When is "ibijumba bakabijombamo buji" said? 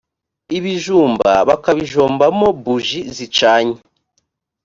0.57-2.99